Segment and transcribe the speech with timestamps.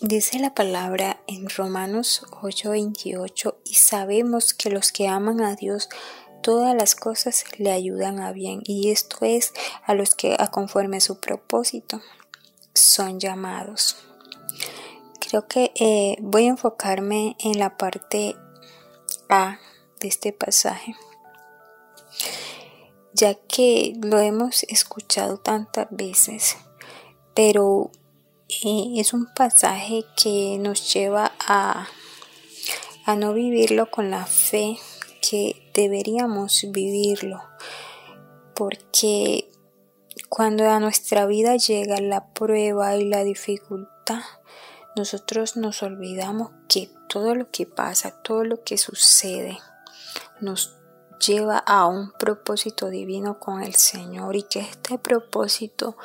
[0.00, 5.88] Dice la palabra en Romanos 8:28 y sabemos que los que aman a Dios
[6.42, 9.52] todas las cosas le ayudan a bien y esto es
[9.84, 12.00] a los que a conforme su propósito
[12.74, 13.96] son llamados.
[15.20, 18.36] Creo que eh, voy a enfocarme en la parte
[19.28, 19.58] A
[20.00, 20.96] de este pasaje
[23.12, 26.56] ya que lo hemos escuchado tantas veces,
[27.34, 27.90] pero
[28.64, 31.88] eh, es un pasaje que nos lleva a,
[33.04, 34.78] a no vivirlo con la fe
[35.20, 37.42] que deberíamos vivirlo,
[38.54, 39.50] porque
[40.28, 44.22] cuando a nuestra vida llega la prueba y la dificultad,
[44.96, 49.58] nosotros nos olvidamos que todo lo que pasa, todo lo que sucede,
[50.40, 50.76] nos
[51.24, 55.96] lleva a un propósito divino con el Señor y que este propósito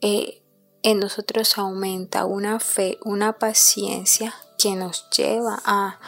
[0.00, 0.39] eh,
[0.82, 6.00] en nosotros aumenta una fe, una paciencia que nos lleva a,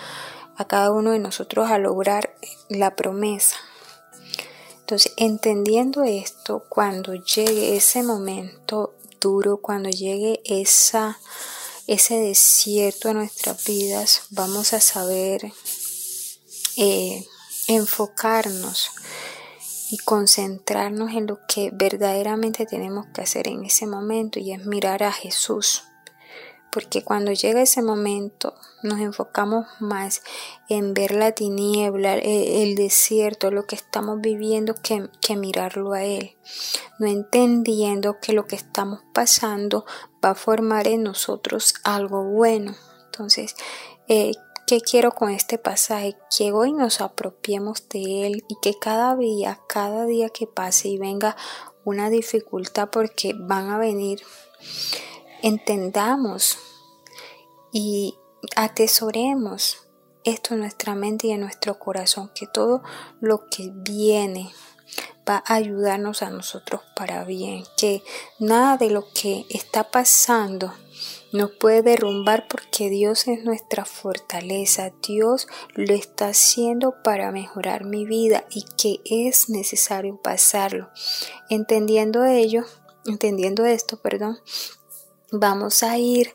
[0.56, 2.34] a cada uno de nosotros a lograr
[2.68, 3.56] la promesa.
[4.80, 11.18] Entonces, entendiendo esto, cuando llegue ese momento duro, cuando llegue esa,
[11.86, 15.52] ese desierto a nuestras vidas, vamos a saber
[16.76, 17.24] eh,
[17.68, 18.90] enfocarnos
[19.92, 25.02] y concentrarnos en lo que verdaderamente tenemos que hacer en ese momento y es mirar
[25.02, 25.84] a Jesús.
[26.72, 30.22] Porque cuando llega ese momento nos enfocamos más
[30.70, 36.38] en ver la tiniebla, el, desierto, lo que estamos viviendo, que, que, mirarlo a Él.
[36.98, 39.84] No entendiendo que lo que estamos pasando
[40.24, 42.74] va a formar en nosotros algo bueno.
[43.04, 43.56] Entonces,
[44.08, 44.32] eh,
[44.72, 46.16] ¿Qué quiero con este pasaje?
[46.34, 50.96] Que hoy nos apropiemos de él y que cada día, cada día que pase y
[50.96, 51.36] venga
[51.84, 54.22] una dificultad porque van a venir,
[55.42, 56.56] entendamos
[57.70, 58.16] y
[58.56, 59.76] atesoremos
[60.24, 62.82] esto en nuestra mente y en nuestro corazón, que todo
[63.20, 64.50] lo que viene
[65.28, 68.02] va a ayudarnos a nosotros para bien, que
[68.38, 70.72] nada de lo que está pasando
[71.32, 74.92] nos puede derrumbar porque Dios es nuestra fortaleza.
[75.06, 80.90] Dios lo está haciendo para mejorar mi vida y que es necesario pasarlo.
[81.48, 82.64] Entendiendo ello,
[83.06, 84.38] entendiendo esto, perdón,
[85.30, 86.34] vamos a ir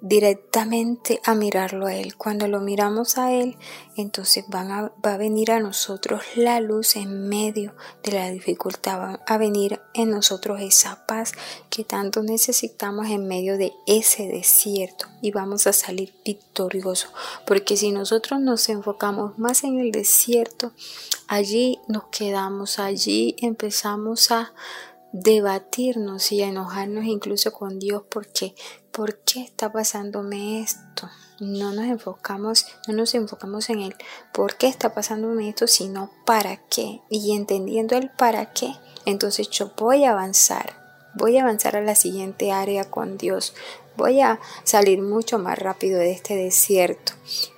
[0.00, 2.16] directamente a mirarlo a Él.
[2.16, 3.56] Cuando lo miramos a Él,
[3.96, 9.38] entonces va a venir a nosotros la luz en medio de la dificultad, va a
[9.38, 11.32] venir en nosotros esa paz
[11.70, 17.10] que tanto necesitamos en medio de ese desierto y vamos a salir victoriosos.
[17.46, 20.72] Porque si nosotros nos enfocamos más en el desierto,
[21.26, 24.52] allí nos quedamos, allí empezamos a
[25.22, 28.54] debatirnos y enojarnos incluso con Dios porque
[28.90, 31.08] ¿por qué está pasándome esto?
[31.40, 33.94] No nos enfocamos, no nos enfocamos en el
[34.32, 37.00] por qué está pasándome esto, sino para qué.
[37.10, 38.74] Y entendiendo el para qué,
[39.04, 40.84] entonces yo voy a avanzar.
[41.14, 43.54] Voy a avanzar a la siguiente área con Dios.
[43.96, 47.12] Voy a salir mucho más rápido de este desierto.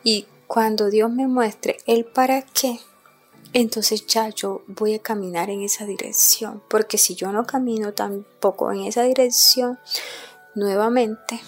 [0.04, 2.78] Y cuando Dios me muestre el para qué,
[3.52, 8.70] entonces ya yo voy a caminar en esa dirección, porque si yo no camino tampoco
[8.72, 9.78] en esa dirección,
[10.54, 11.40] nuevamente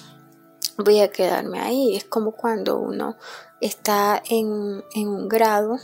[0.78, 1.96] voy a quedarme ahí.
[1.96, 3.16] Es como cuando uno
[3.60, 5.78] está en, en un grado,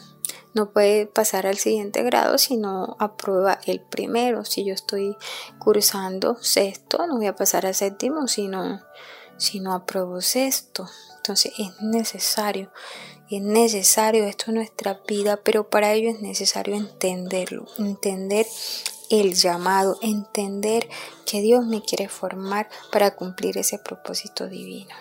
[0.54, 4.44] no puede pasar al siguiente grado si no aprueba el primero.
[4.44, 5.16] Si yo estoy
[5.59, 8.81] cursando sexto, no voy a pasar al séptimo si no,
[9.37, 10.88] si no apruebo sexto.
[11.16, 12.71] Entonces es necesario
[13.31, 18.47] es necesario esto en nuestra vida, pero para ello es necesario entenderlo, entender
[19.10, 20.88] el llamado, entender
[21.25, 24.94] que Dios me quiere formar para cumplir ese propósito divino.